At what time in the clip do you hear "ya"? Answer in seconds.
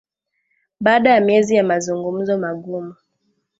1.09-1.21, 1.55-1.63